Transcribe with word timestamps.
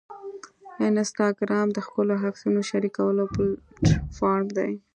انسټاګرام 0.87 1.67
د 1.73 1.77
ښکلو 1.85 2.13
عکسونو 2.27 2.59
شریکولو 2.69 3.23
پلیټفارم 3.33 4.47
دی. 4.57 4.71